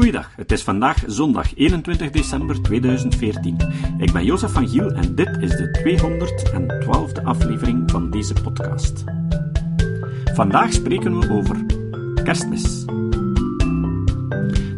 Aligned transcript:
Goeiedag, 0.00 0.36
het 0.36 0.52
is 0.52 0.62
vandaag 0.62 1.02
zondag 1.06 1.54
21 1.56 2.10
december 2.10 2.62
2014. 2.62 3.56
Ik 3.98 4.12
ben 4.12 4.24
Jozef 4.24 4.52
van 4.52 4.68
Giel 4.68 4.90
en 4.90 5.14
dit 5.14 5.36
is 5.40 5.50
de 5.50 7.16
212e 7.18 7.22
aflevering 7.24 7.90
van 7.90 8.10
deze 8.10 8.34
podcast. 8.34 9.04
Vandaag 10.34 10.72
spreken 10.72 11.18
we 11.18 11.30
over 11.30 11.66
kerstmis. 12.24 12.84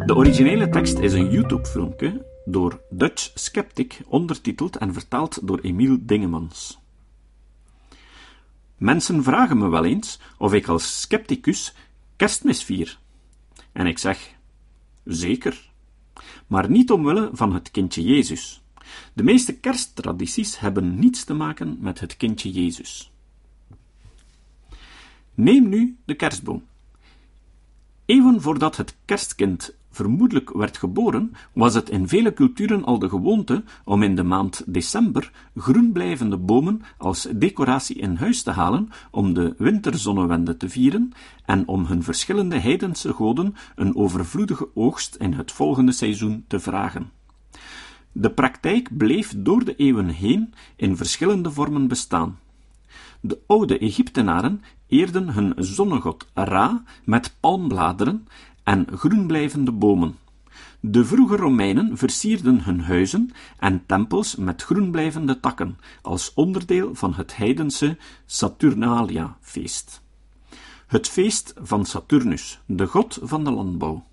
De 0.07 0.15
originele 0.15 0.69
tekst 0.69 0.99
is 0.99 1.13
een 1.13 1.31
YouTube-filmpje 1.31 2.27
door 2.45 2.81
Dutch 2.91 3.31
Skeptic, 3.35 4.01
ondertiteld 4.07 4.77
en 4.77 4.93
vertaald 4.93 5.47
door 5.47 5.59
Emiel 5.61 5.99
Dingemans. 6.01 6.79
Mensen 8.77 9.23
vragen 9.23 9.59
me 9.59 9.69
wel 9.69 9.85
eens 9.85 10.21
of 10.39 10.55
ik 10.55 10.69
als 10.69 11.01
scepticus 11.01 11.75
kerstmis 12.17 12.65
vier. 12.65 12.99
En 13.73 13.87
ik 13.87 13.99
zeg, 13.99 14.41
zeker. 15.05 15.71
Maar 16.47 16.71
niet 16.71 16.91
omwille 16.91 17.31
van 17.33 17.55
het 17.55 17.71
kindje 17.71 18.03
Jezus. 18.03 18.63
De 19.13 19.23
meeste 19.23 19.55
kersttradities 19.55 20.59
hebben 20.59 20.99
niets 20.99 21.25
te 21.25 21.35
maken 21.35 21.77
met 21.81 22.01
het 22.01 22.17
kindje 22.17 22.51
Jezus. 22.51 23.13
Neem 25.35 25.69
nu 25.69 25.97
de 26.05 26.15
kerstboom. 26.15 26.65
Even 28.05 28.41
voordat 28.41 28.77
het 28.77 28.97
kerstkind 29.05 29.75
vermoedelijk 29.93 30.53
werd 30.53 30.77
geboren, 30.77 31.33
was 31.53 31.75
het 31.75 31.89
in 31.89 32.09
vele 32.09 32.33
culturen 32.33 32.85
al 32.85 32.99
de 32.99 33.09
gewoonte 33.09 33.65
om 33.85 34.03
in 34.03 34.17
de 34.17 34.23
maand 34.23 34.63
december 34.67 35.31
groenblijvende 35.57 36.37
bomen 36.37 36.83
als 36.99 37.29
decoratie 37.35 37.97
in 37.97 38.17
huis 38.17 38.43
te 38.43 38.51
halen 38.51 38.89
om 39.11 39.35
de 39.35 39.55
winterzonnewende 39.59 40.57
te 40.57 40.69
vieren 40.69 41.13
en 41.45 41.69
om 41.69 41.85
hun 41.85 42.03
verschillende 42.03 42.59
heidense 42.59 43.13
goden 43.13 43.55
een 43.75 43.97
overvloedige 43.97 44.69
oogst 44.75 45.15
in 45.15 45.33
het 45.33 45.53
volgende 45.53 45.93
seizoen 45.93 46.45
te 46.49 46.61
vragen. 46.61 47.11
De 48.13 48.31
praktijk 48.31 48.97
bleef 48.97 49.35
door 49.37 49.65
de 49.65 49.77
eeuwen 49.77 50.09
heen 50.09 50.55
in 50.77 50.97
verschillende 50.97 51.51
vormen 51.51 51.89
bestaan. 51.89 52.39
De 53.21 53.39
oude 53.47 53.79
Egyptenaren 53.79 54.63
eerden 54.87 55.29
hun 55.29 55.53
zonnegod 55.57 56.27
Ra 56.35 56.83
met 57.05 57.37
palmbladeren 57.41 58.27
en 58.63 58.87
groenblijvende 58.93 59.73
bomen. 59.73 60.17
De 60.81 61.05
vroege 61.05 61.37
Romeinen 61.37 61.97
versierden 61.97 62.65
hun 62.65 62.81
huizen 62.81 63.31
en 63.59 63.87
tempels 63.87 64.37
met 64.37 64.63
groenblijvende 64.63 65.41
takken, 65.41 65.79
als 66.03 66.35
onderdeel 66.35 66.95
van 66.95 67.15
het 67.15 67.37
heidense 67.37 67.97
Saturnalia-feest. 68.27 70.03
Het 70.87 71.09
feest 71.09 71.55
van 71.63 71.85
Saturnus, 71.85 72.61
de 72.67 72.87
god 72.87 73.19
van 73.23 73.45
de 73.45 73.51
landbouw. 73.51 74.05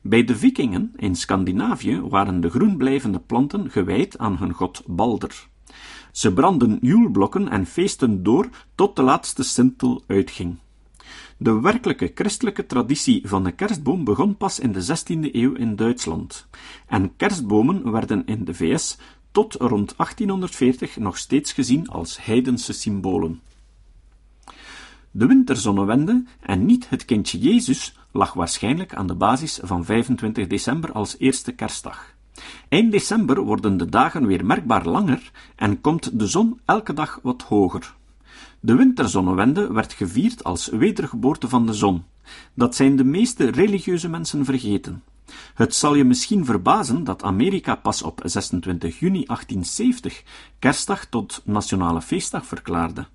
Bij 0.00 0.24
de 0.24 0.36
vikingen 0.36 0.92
in 0.96 1.14
Scandinavië 1.14 2.00
waren 2.00 2.40
de 2.40 2.50
groenblijvende 2.50 3.18
planten 3.18 3.70
gewijd 3.70 4.18
aan 4.18 4.36
hun 4.36 4.52
god 4.52 4.82
Balder. 4.86 5.48
Ze 6.12 6.32
brandden 6.32 6.78
joelblokken 6.80 7.48
en 7.48 7.66
feesten 7.66 8.22
door 8.22 8.48
tot 8.74 8.96
de 8.96 9.02
laatste 9.02 9.42
sintel 9.42 10.02
uitging. 10.06 10.58
De 11.36 11.60
werkelijke 11.60 12.12
christelijke 12.14 12.66
traditie 12.66 13.28
van 13.28 13.44
de 13.44 13.52
kerstboom 13.52 14.04
begon 14.04 14.36
pas 14.36 14.58
in 14.58 14.72
de 14.72 14.84
16e 14.86 15.32
eeuw 15.32 15.54
in 15.54 15.76
Duitsland, 15.76 16.46
en 16.86 17.16
kerstbomen 17.16 17.90
werden 17.90 18.26
in 18.26 18.44
de 18.44 18.54
VS 18.54 18.98
tot 19.30 19.54
rond 19.54 19.94
1840 19.96 20.96
nog 20.96 21.18
steeds 21.18 21.52
gezien 21.52 21.88
als 21.88 22.24
heidense 22.24 22.72
symbolen. 22.72 23.40
De 25.10 25.26
winterzonnewende 25.26 26.24
en 26.40 26.66
niet 26.66 26.88
het 26.88 27.04
kindje 27.04 27.38
Jezus 27.38 27.96
lag 28.12 28.32
waarschijnlijk 28.32 28.94
aan 28.94 29.06
de 29.06 29.14
basis 29.14 29.60
van 29.62 29.84
25 29.84 30.46
december 30.46 30.92
als 30.92 31.18
eerste 31.18 31.52
kerstdag. 31.52 32.14
Eind 32.68 32.92
december 32.92 33.40
worden 33.40 33.76
de 33.76 33.88
dagen 33.88 34.26
weer 34.26 34.46
merkbaar 34.46 34.86
langer 34.86 35.30
en 35.56 35.80
komt 35.80 36.18
de 36.18 36.26
zon 36.26 36.60
elke 36.64 36.92
dag 36.92 37.18
wat 37.22 37.42
hoger. 37.42 37.96
De 38.68 38.74
winterzonnewende 38.74 39.72
werd 39.72 39.92
gevierd 39.92 40.44
als 40.44 40.68
wedergeboorte 40.68 41.48
van 41.48 41.66
de 41.66 41.72
zon. 41.72 42.04
Dat 42.54 42.74
zijn 42.74 42.96
de 42.96 43.04
meeste 43.04 43.50
religieuze 43.50 44.08
mensen 44.08 44.44
vergeten. 44.44 45.02
Het 45.54 45.74
zal 45.74 45.94
je 45.94 46.04
misschien 46.04 46.44
verbazen 46.44 47.04
dat 47.04 47.22
Amerika 47.22 47.74
pas 47.74 48.02
op 48.02 48.20
26 48.24 48.98
juni 48.98 49.24
1870 49.24 50.22
kerstdag 50.58 51.04
tot 51.04 51.42
nationale 51.44 52.02
feestdag 52.02 52.46
verklaarde. 52.46 53.06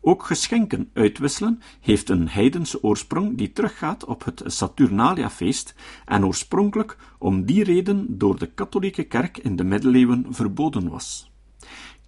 Ook 0.00 0.22
geschenken 0.22 0.90
uitwisselen 0.92 1.62
heeft 1.80 2.08
een 2.08 2.28
heidense 2.28 2.82
oorsprong 2.82 3.36
die 3.36 3.52
teruggaat 3.52 4.04
op 4.04 4.24
het 4.24 4.42
Saturnalia-feest 4.46 5.74
en 6.04 6.26
oorspronkelijk 6.26 6.96
om 7.18 7.44
die 7.44 7.64
reden 7.64 8.18
door 8.18 8.38
de 8.38 8.46
katholieke 8.46 9.04
kerk 9.04 9.38
in 9.38 9.56
de 9.56 9.64
middeleeuwen 9.64 10.26
verboden 10.30 10.88
was. 10.88 11.30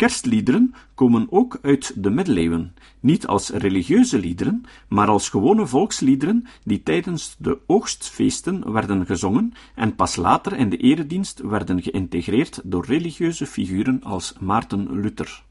Kerstliederen 0.00 0.74
komen 0.94 1.26
ook 1.30 1.58
uit 1.62 1.92
de 1.96 2.10
middeleeuwen, 2.10 2.74
niet 3.00 3.26
als 3.26 3.48
religieuze 3.50 4.18
liederen, 4.18 4.64
maar 4.88 5.08
als 5.08 5.28
gewone 5.28 5.66
volksliederen 5.66 6.46
die 6.64 6.82
tijdens 6.82 7.36
de 7.38 7.58
oogstfeesten 7.66 8.72
werden 8.72 9.06
gezongen 9.06 9.52
en 9.74 9.94
pas 9.94 10.16
later 10.16 10.56
in 10.56 10.68
de 10.68 10.76
eredienst 10.76 11.40
werden 11.40 11.82
geïntegreerd 11.82 12.60
door 12.64 12.84
religieuze 12.84 13.46
figuren 13.46 14.02
als 14.02 14.34
Maarten 14.38 15.00
Luther. 15.00 15.42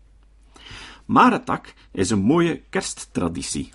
Maretak 1.05 1.73
is 1.91 2.09
een 2.09 2.21
mooie 2.21 2.61
kersttraditie. 2.69 3.69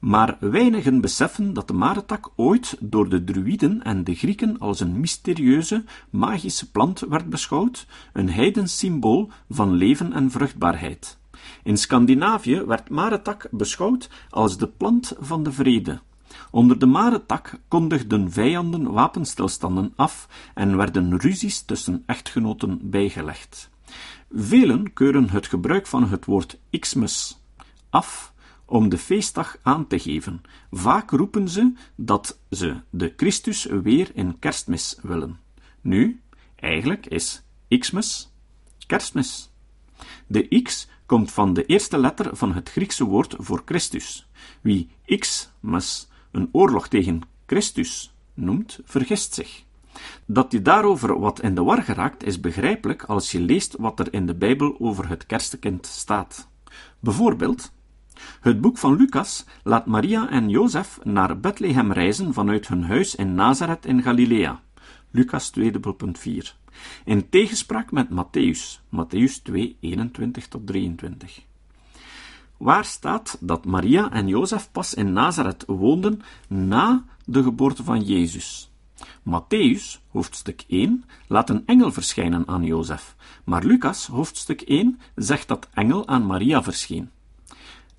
Maar 0.00 0.36
weinigen 0.40 1.00
beseffen 1.00 1.52
dat 1.52 1.68
de 1.68 1.72
maretak 1.72 2.30
ooit 2.36 2.76
door 2.80 3.08
de 3.08 3.24
druïden 3.24 3.82
en 3.82 4.04
de 4.04 4.14
Grieken 4.14 4.58
als 4.58 4.80
een 4.80 5.00
mysterieuze, 5.00 5.84
magische 6.10 6.70
plant 6.70 7.00
werd 7.00 7.30
beschouwd, 7.30 7.86
een 8.12 8.30
heidens 8.30 8.78
symbool 8.78 9.30
van 9.48 9.72
leven 9.72 10.12
en 10.12 10.30
vruchtbaarheid. 10.30 11.18
In 11.62 11.76
Scandinavië 11.76 12.64
werd 12.64 12.90
maretak 12.90 13.48
beschouwd 13.50 14.10
als 14.30 14.58
de 14.58 14.68
plant 14.68 15.12
van 15.18 15.42
de 15.42 15.52
vrede. 15.52 16.00
Onder 16.50 16.78
de 16.78 16.86
maretak 16.86 17.60
kondigden 17.68 18.32
vijanden 18.32 18.92
wapenstilstanden 18.92 19.92
af 19.96 20.28
en 20.54 20.76
werden 20.76 21.18
ruzies 21.18 21.62
tussen 21.62 22.02
echtgenoten 22.06 22.90
bijgelegd. 22.90 23.70
Velen 24.32 24.92
keuren 24.92 25.30
het 25.30 25.46
gebruik 25.46 25.86
van 25.86 26.08
het 26.08 26.24
woord 26.24 26.58
Xmas 26.70 27.40
af 27.90 28.32
om 28.70 28.88
de 28.88 28.98
feestdag 28.98 29.56
aan 29.62 29.86
te 29.86 29.98
geven. 29.98 30.42
Vaak 30.70 31.10
roepen 31.10 31.48
ze 31.48 31.72
dat 31.94 32.38
ze 32.50 32.76
de 32.90 33.12
Christus 33.16 33.64
weer 33.64 34.10
in 34.14 34.38
kerstmis 34.38 34.98
willen. 35.02 35.38
Nu, 35.80 36.20
eigenlijk 36.56 37.06
is 37.06 37.42
Xmas 37.68 38.32
kerstmis. 38.86 39.50
De 40.26 40.62
X 40.62 40.88
komt 41.06 41.32
van 41.32 41.52
de 41.52 41.64
eerste 41.64 41.98
letter 41.98 42.36
van 42.36 42.54
het 42.54 42.70
Griekse 42.70 43.04
woord 43.04 43.34
voor 43.38 43.62
Christus. 43.64 44.28
Wie 44.60 44.88
Xmas 45.04 46.08
een 46.30 46.48
oorlog 46.52 46.88
tegen 46.88 47.22
Christus 47.46 48.14
noemt, 48.34 48.80
vergist 48.84 49.34
zich. 49.34 49.64
Dat 50.26 50.52
je 50.52 50.62
daarover 50.62 51.18
wat 51.18 51.40
in 51.40 51.54
de 51.54 51.62
war 51.62 51.82
geraakt, 51.82 52.24
is 52.24 52.40
begrijpelijk 52.40 53.04
als 53.04 53.30
je 53.30 53.40
leest 53.40 53.76
wat 53.78 54.00
er 54.00 54.12
in 54.12 54.26
de 54.26 54.34
Bijbel 54.34 54.76
over 54.78 55.08
het 55.08 55.26
kerstkind 55.26 55.86
staat. 55.86 56.48
Bijvoorbeeld, 57.00 57.72
het 58.40 58.60
boek 58.60 58.78
van 58.78 58.96
Lucas 58.96 59.44
laat 59.62 59.86
Maria 59.86 60.30
en 60.30 60.48
Jozef 60.48 60.98
naar 61.02 61.40
Bethlehem 61.40 61.92
reizen 61.92 62.32
vanuit 62.32 62.68
hun 62.68 62.84
huis 62.84 63.14
in 63.14 63.34
Nazareth 63.34 63.86
in 63.86 64.02
Galilea. 64.02 64.60
Lucas 65.10 65.52
2.4. 65.58 65.64
In 67.04 67.28
tegenspraak 67.28 67.90
met 67.92 68.08
Matthäus, 68.08 68.80
Matthäus 68.88 69.42
2, 69.42 69.76
21 69.80 70.48
tot 70.48 70.66
23. 70.66 71.40
Waar 72.56 72.84
staat 72.84 73.36
dat 73.40 73.64
Maria 73.64 74.10
en 74.12 74.28
Jozef 74.28 74.70
pas 74.72 74.94
in 74.94 75.12
Nazareth 75.12 75.64
woonden 75.66 76.22
na 76.48 77.04
de 77.24 77.42
geboorte 77.42 77.84
van 77.84 78.02
Jezus? 78.02 78.70
Matthäus, 79.22 80.00
hoofdstuk 80.10 80.64
1, 80.68 81.04
laat 81.26 81.50
een 81.50 81.66
engel 81.66 81.92
verschijnen 81.92 82.48
aan 82.48 82.64
Jozef, 82.64 83.16
maar 83.44 83.64
Lucas, 83.64 84.06
hoofdstuk 84.06 84.60
1, 84.60 85.00
zegt 85.14 85.48
dat 85.48 85.68
engel 85.74 86.08
aan 86.08 86.26
Maria 86.26 86.62
verscheen. 86.62 87.10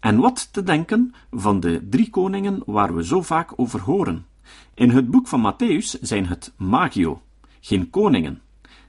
En 0.02 0.18
wat 0.18 0.54
te 0.54 0.64
denken 0.64 1.14
van 1.32 1.60
de 1.60 1.88
drie 1.90 2.10
koningen 2.10 2.64
waar 2.66 2.96
we 2.96 3.06
zo 3.06 3.22
vaak 3.22 3.54
over 3.56 3.82
horen? 3.82 4.26
In 4.74 4.90
het 4.90 5.12
boek 5.12 5.28
van 5.28 5.54
Matthäus 5.54 6.00
zijn 6.02 6.26
het 6.26 6.54
magio, 6.58 7.22
geen 7.60 7.90
koningen. 7.90 8.42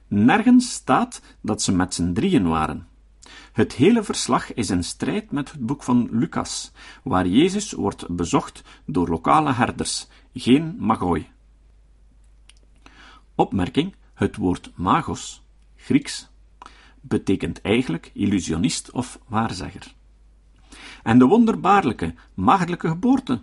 Nergens 0.07 0.71
staat 0.71 1.21
dat 1.41 1.61
ze 1.61 1.71
met 1.71 1.93
z'n 1.93 2.13
drieën 2.13 2.47
waren. 2.47 2.87
Het 3.51 3.73
hele 3.73 4.03
verslag 4.03 4.53
is 4.53 4.69
in 4.69 4.83
strijd 4.83 5.31
met 5.31 5.51
het 5.51 5.65
boek 5.65 5.83
van 5.83 6.07
Lucas, 6.11 6.71
waar 7.03 7.27
Jezus 7.27 7.71
wordt 7.71 8.15
bezocht 8.15 8.63
door 8.85 9.09
lokale 9.09 9.53
herders, 9.53 10.07
geen 10.33 10.75
magoi. 10.79 11.27
Opmerking: 13.35 13.95
het 14.13 14.35
woord 14.35 14.71
magos, 14.75 15.43
Grieks, 15.75 16.29
betekent 17.01 17.61
eigenlijk 17.61 18.11
illusionist 18.13 18.91
of 18.91 19.19
waarzegger 19.27 19.93
en 21.03 21.19
de 21.19 21.25
wonderbaarlijke, 21.25 22.13
maagdelijke 22.33 22.87
geboorte. 22.87 23.41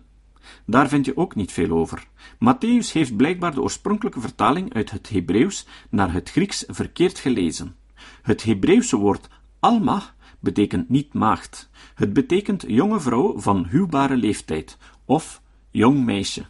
daar 0.65 0.89
vind 0.89 1.05
je 1.05 1.17
ook 1.17 1.35
niet 1.35 1.53
veel 1.53 1.71
over. 1.71 2.07
Matthäus 2.35 2.93
heeft 2.93 3.17
blijkbaar 3.17 3.55
de 3.55 3.63
oorspronkelijke 3.63 4.21
vertaling 4.21 4.75
uit 4.75 4.91
het 4.91 5.09
Hebreeuws 5.09 5.67
naar 5.91 6.13
het 6.13 6.31
Grieks 6.31 6.65
verkeerd 6.69 7.19
gelezen. 7.19 7.77
Het 8.23 8.43
Hebreeuwse 8.43 8.97
woord 8.97 9.29
alma 9.59 10.03
betekent 10.39 10.89
niet 10.89 11.13
maagd. 11.13 11.71
Het 11.95 12.13
betekent 12.13 12.65
jonge 12.67 13.01
vrouw 13.01 13.39
van 13.39 13.67
huwbare 13.67 14.17
leeftijd 14.17 14.79
of 15.05 15.43
jong 15.71 16.05
meisje. 16.05 16.45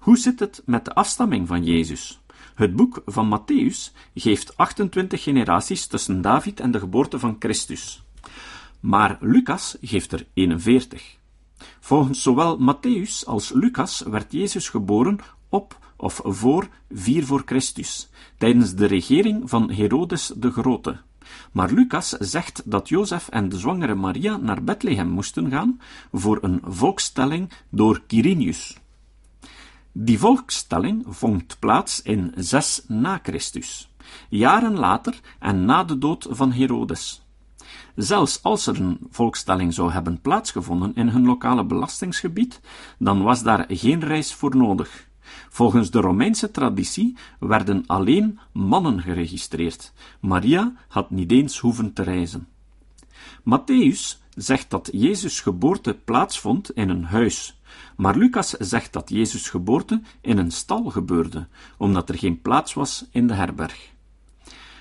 Hoe 0.00 0.16
zit 0.16 0.40
het 0.40 0.62
met 0.64 0.84
de 0.84 0.94
afstamming 0.94 1.48
van 1.48 1.64
Jezus? 1.64 2.20
Het 2.54 2.76
boek 2.76 3.02
van 3.06 3.40
Matthäus 3.40 3.92
geeft 4.14 4.56
28 4.56 5.22
generaties 5.22 5.86
tussen 5.86 6.20
David 6.20 6.60
en 6.60 6.70
de 6.70 6.78
geboorte 6.78 7.18
van 7.18 7.36
Christus. 7.38 8.04
Maar 8.80 9.16
Lucas 9.20 9.76
geeft 9.80 10.12
er 10.12 10.26
41. 10.32 11.16
Volgens 11.80 12.22
zowel 12.22 12.58
Matthäus 12.58 13.24
als 13.24 13.52
Lucas 13.52 14.00
werd 14.00 14.32
Jezus 14.32 14.68
geboren 14.68 15.18
op 15.48 15.78
of 15.96 16.20
voor 16.24 16.68
4 16.90 17.26
voor 17.26 17.42
Christus, 17.44 18.08
tijdens 18.38 18.74
de 18.74 18.86
regering 18.86 19.50
van 19.50 19.70
Herodes 19.70 20.32
de 20.36 20.50
Grote. 20.50 21.00
Maar 21.52 21.72
Lucas 21.72 22.08
zegt 22.08 22.62
dat 22.64 22.88
Jozef 22.88 23.28
en 23.28 23.48
de 23.48 23.58
zwangere 23.58 23.94
Maria 23.94 24.36
naar 24.36 24.64
Bethlehem 24.64 25.08
moesten 25.08 25.50
gaan 25.50 25.80
voor 26.12 26.38
een 26.40 26.60
volkstelling 26.64 27.52
door 27.68 28.02
Quirinius. 28.06 28.76
Die 29.92 30.18
volkstelling 30.18 31.04
vond 31.08 31.58
plaats 31.58 32.02
in 32.02 32.32
6 32.36 32.84
na 32.88 33.20
Christus, 33.22 33.90
jaren 34.28 34.78
later 34.78 35.20
en 35.38 35.64
na 35.64 35.84
de 35.84 35.98
dood 35.98 36.26
van 36.30 36.52
Herodes. 36.52 37.25
Zelfs 37.94 38.42
als 38.42 38.66
er 38.66 38.80
een 38.80 38.98
volkstelling 39.10 39.74
zou 39.74 39.90
hebben 39.90 40.20
plaatsgevonden 40.20 40.94
in 40.94 41.08
hun 41.08 41.26
lokale 41.26 41.64
belastingsgebied, 41.64 42.60
dan 42.98 43.22
was 43.22 43.42
daar 43.42 43.64
geen 43.68 44.00
reis 44.00 44.34
voor 44.34 44.56
nodig. 44.56 45.08
Volgens 45.48 45.90
de 45.90 46.00
Romeinse 46.00 46.50
traditie 46.50 47.16
werden 47.38 47.84
alleen 47.86 48.38
mannen 48.52 49.02
geregistreerd. 49.02 49.92
Maria 50.20 50.72
had 50.88 51.10
niet 51.10 51.30
eens 51.30 51.58
hoeven 51.58 51.92
te 51.92 52.02
reizen. 52.02 52.48
Matthäus 53.44 54.18
zegt 54.34 54.70
dat 54.70 54.88
Jezus' 54.92 55.40
geboorte 55.40 55.94
plaatsvond 55.94 56.70
in 56.70 56.88
een 56.88 57.04
huis, 57.04 57.60
maar 57.96 58.16
Lucas 58.16 58.50
zegt 58.50 58.92
dat 58.92 59.08
Jezus' 59.08 59.48
geboorte 59.48 60.02
in 60.20 60.38
een 60.38 60.50
stal 60.50 60.84
gebeurde, 60.84 61.46
omdat 61.76 62.08
er 62.08 62.18
geen 62.18 62.40
plaats 62.42 62.74
was 62.74 63.06
in 63.10 63.26
de 63.26 63.34
herberg. 63.34 63.90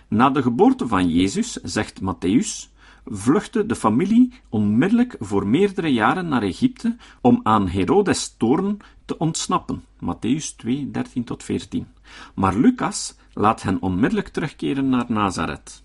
Na 0.08 0.30
de 0.30 0.42
geboorte 0.42 0.88
van 0.88 1.10
Jezus, 1.10 1.52
zegt 1.52 2.02
Matthäus, 2.02 2.70
vluchtte 3.06 3.66
de 3.66 3.76
familie 3.76 4.34
onmiddellijk 4.50 5.16
voor 5.20 5.48
meerdere 5.48 5.94
jaren 5.94 6.28
naar 6.28 6.42
Egypte 6.42 6.96
om 7.22 7.40
aan 7.44 7.68
Herodes' 7.68 8.36
toorn 8.38 8.78
te 9.06 9.18
ontsnappen. 9.18 9.84
Matthäus 10.00 10.56
2, 10.58 10.92
13 10.92 11.24
tot 11.24 11.44
14. 11.44 11.88
Maar 12.36 12.56
Lucas 12.56 13.16
laat 13.34 13.62
hen 13.62 13.82
onmiddellijk 13.82 14.28
terugkeren 14.28 14.90
naar 14.90 15.06
Nazareth. 15.08 15.84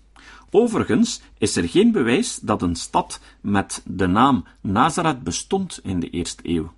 Overigens 0.49 1.21
is 1.37 1.55
er 1.55 1.69
geen 1.69 1.91
bewijs 1.91 2.39
dat 2.39 2.61
een 2.61 2.75
stad 2.75 3.19
met 3.41 3.83
de 3.85 4.07
naam 4.07 4.45
Nazareth 4.61 5.23
bestond 5.23 5.79
in 5.83 5.99
de 5.99 6.09
eerste 6.09 6.41
eeuw. 6.49 6.71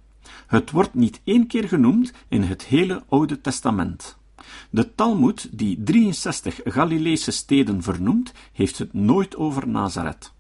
Het 0.48 0.72
wordt 0.72 0.94
niet 0.94 1.22
één 1.24 1.48
keer 1.48 1.68
genoemd 1.68 2.14
in 2.28 2.42
het 2.42 2.66
hele 2.66 3.04
Oude 3.10 3.42
Testament. 3.42 4.18
De 4.70 4.96
Talmud, 4.96 5.50
die 5.52 5.84
63 5.84 6.60
Galileese 6.64 7.32
steden 7.32 7.84
vernoemt, 7.84 8.34
heeft 8.52 8.78
het 8.78 8.94
nooit 8.94 9.36
over 9.36 9.68
Nazareth. 9.68 10.34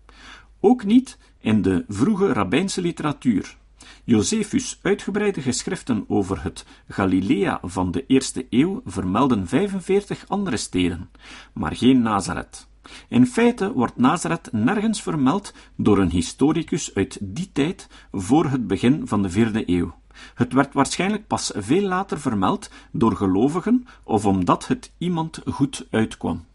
Ook 0.59 0.83
niet 0.83 1.17
in 1.39 1.61
de 1.61 1.85
vroege 1.87 2.33
rabbijnse 2.33 2.81
literatuur. 2.81 3.57
Josephus' 4.03 4.79
uitgebreide 4.81 5.41
geschriften 5.41 6.05
over 6.07 6.43
het 6.43 6.65
Galilea 6.87 7.59
van 7.61 7.91
de 7.91 8.05
eerste 8.07 8.47
eeuw 8.49 8.81
vermelden 8.85 9.47
45 9.47 10.25
andere 10.27 10.57
steden, 10.57 11.09
maar 11.53 11.75
geen 11.75 12.01
Nazareth. 12.01 12.67
In 13.07 13.27
feite 13.27 13.73
wordt 13.73 13.97
Nazareth 13.97 14.51
nergens 14.51 15.01
vermeld 15.01 15.53
door 15.75 15.97
een 15.97 16.09
historicus 16.09 16.95
uit 16.95 17.17
die 17.21 17.49
tijd 17.53 17.87
voor 18.11 18.45
het 18.45 18.67
begin 18.67 19.07
van 19.07 19.21
de 19.21 19.29
vierde 19.29 19.69
eeuw. 19.69 19.95
Het 20.33 20.53
werd 20.53 20.73
waarschijnlijk 20.73 21.27
pas 21.27 21.51
veel 21.55 21.81
later 21.81 22.19
vermeld 22.19 22.69
door 22.91 23.15
gelovigen 23.15 23.87
of 24.03 24.25
omdat 24.25 24.67
het 24.67 24.91
iemand 24.97 25.41
goed 25.45 25.87
uitkwam. 25.89 26.45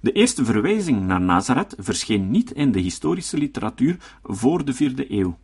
De 0.00 0.12
eerste 0.12 0.44
verwijzing 0.44 1.06
naar 1.06 1.20
Nazareth 1.20 1.74
verscheen 1.78 2.30
niet 2.30 2.50
in 2.50 2.72
de 2.72 2.80
historische 2.80 3.38
literatuur 3.38 3.96
voor 4.22 4.64
de 4.64 4.74
vierde 4.74 5.12
eeuw. 5.12 5.38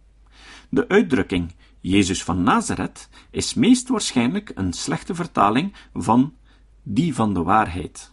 De 0.69 0.89
uitdrukking 0.89 1.53
Jezus 1.81 2.25
van 2.25 2.43
Nazareth 2.43 3.09
is 3.31 3.55
meest 3.55 3.89
waarschijnlijk 3.89 4.53
een 4.55 4.73
slechte 4.73 5.15
vertaling 5.15 5.73
van 5.95 6.35
die 6.83 7.15
van 7.15 7.35
de 7.35 7.43
waarheid. 7.43 8.13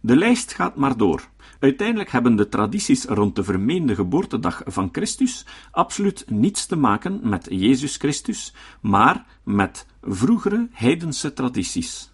De 0.00 0.16
lijst 0.16 0.54
gaat 0.54 0.76
maar 0.76 0.96
door. 0.96 1.28
Uiteindelijk 1.62 2.10
hebben 2.10 2.36
de 2.36 2.48
tradities 2.48 3.04
rond 3.04 3.36
de 3.36 3.44
vermeende 3.44 3.94
geboortedag 3.94 4.62
van 4.64 4.88
Christus 4.92 5.46
absoluut 5.70 6.24
niets 6.30 6.66
te 6.66 6.76
maken 6.76 7.28
met 7.28 7.46
Jezus 7.50 7.96
Christus, 7.96 8.54
maar 8.80 9.26
met 9.42 9.86
vroegere 10.00 10.68
heidense 10.72 11.32
tradities. 11.32 12.10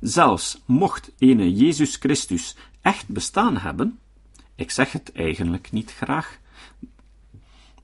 Zelfs 0.00 0.62
mocht 0.66 1.12
ene 1.18 1.54
Jezus 1.54 1.96
Christus 1.96 2.56
echt 2.80 3.08
bestaan 3.08 3.56
hebben, 3.56 3.98
ik 4.54 4.70
zeg 4.70 4.92
het 4.92 5.12
eigenlijk 5.12 5.72
niet 5.72 5.92
graag, 5.92 6.38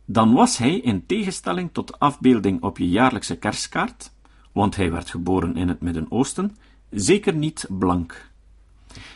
dan 0.05 0.33
was 0.33 0.57
hij 0.57 0.75
in 0.75 1.07
tegenstelling 1.07 1.71
tot 1.73 1.89
de 1.89 1.99
afbeelding 1.99 2.63
op 2.63 2.79
je 2.79 2.89
jaarlijkse 2.89 3.37
kerstkaart, 3.37 4.13
want 4.53 4.77
hij 4.77 4.91
werd 4.91 5.11
geboren 5.11 5.57
in 5.57 5.69
het 5.69 5.81
Midden-Oosten, 5.81 6.57
zeker 6.91 7.35
niet 7.35 7.67
blank. 7.69 8.31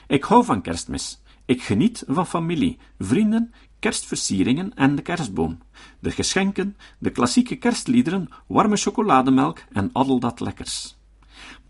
Ik 0.06 0.24
hou 0.24 0.44
van 0.44 0.62
kerstmis. 0.62 1.20
Ik 1.46 1.62
geniet 1.62 2.04
van 2.06 2.26
familie, 2.26 2.78
vrienden, 2.98 3.52
kerstversieringen 3.78 4.74
en 4.74 4.94
de 4.94 5.02
kerstboom, 5.02 5.58
de 6.00 6.10
geschenken, 6.10 6.76
de 6.98 7.10
klassieke 7.10 7.56
kerstliederen, 7.56 8.28
warme 8.46 8.76
chocolademelk 8.76 9.64
en 9.72 9.90
al 9.92 10.18
dat 10.18 10.40
lekkers. 10.40 10.96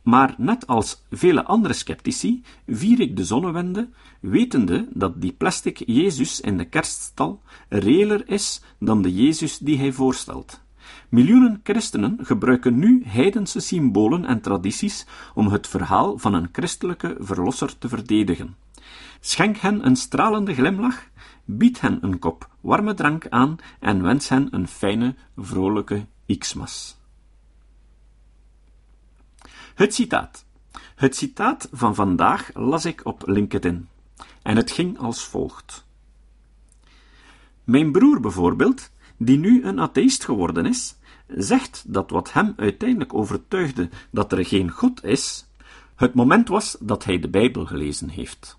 Maar 0.02 0.34
net 0.38 0.66
als 0.66 1.02
vele 1.10 1.44
andere 1.44 1.74
sceptici 1.74 2.42
vier 2.66 3.00
ik 3.00 3.16
de 3.16 3.24
zonnewende, 3.24 3.88
wetende 4.20 4.88
dat 4.92 5.20
die 5.20 5.32
plastic 5.32 5.82
Jezus 5.86 6.40
in 6.40 6.56
de 6.56 6.64
kerststal 6.64 7.40
reëler 7.68 8.28
is 8.28 8.62
dan 8.78 9.02
de 9.02 9.14
Jezus 9.14 9.58
die 9.58 9.78
hij 9.78 9.92
voorstelt. 9.92 10.60
Miljoenen 11.08 11.60
christenen 11.62 12.18
gebruiken 12.22 12.78
nu 12.78 13.02
heidense 13.04 13.60
symbolen 13.60 14.24
en 14.24 14.40
tradities 14.40 15.06
om 15.34 15.48
het 15.48 15.66
verhaal 15.66 16.18
van 16.18 16.34
een 16.34 16.48
christelijke 16.52 17.16
verlosser 17.18 17.78
te 17.78 17.88
verdedigen. 17.88 18.56
Schenk 19.20 19.56
hen 19.56 19.86
een 19.86 19.96
stralende 19.96 20.54
glimlach, 20.54 21.08
bied 21.44 21.80
hen 21.80 21.98
een 22.04 22.18
kop 22.18 22.48
warme 22.60 22.94
drank 22.94 23.28
aan 23.28 23.56
en 23.80 24.02
wens 24.02 24.28
hen 24.28 24.48
een 24.50 24.68
fijne, 24.68 25.14
vrolijke 25.36 26.06
Xmas. 26.38 26.96
Het 29.74 29.94
citaat. 29.94 30.44
Het 30.94 31.16
citaat 31.16 31.68
van 31.72 31.94
vandaag 31.94 32.50
las 32.54 32.84
ik 32.84 33.00
op 33.04 33.22
LinkedIn. 33.26 33.88
En 34.42 34.56
het 34.56 34.70
ging 34.70 34.98
als 34.98 35.24
volgt. 35.24 35.84
Mijn 37.64 37.92
broer 37.92 38.20
bijvoorbeeld, 38.20 38.90
die 39.16 39.38
nu 39.38 39.64
een 39.64 39.80
atheïst 39.80 40.24
geworden 40.24 40.66
is, 40.66 40.96
zegt 41.28 41.84
dat 41.86 42.10
wat 42.10 42.32
hem 42.32 42.52
uiteindelijk 42.56 43.14
overtuigde 43.14 43.88
dat 44.10 44.32
er 44.32 44.46
geen 44.46 44.70
God 44.70 45.04
is, 45.04 45.46
het 45.94 46.14
moment 46.14 46.48
was 46.48 46.76
dat 46.80 47.04
hij 47.04 47.18
de 47.18 47.28
Bijbel 47.28 47.66
gelezen 47.66 48.08
heeft. 48.08 48.58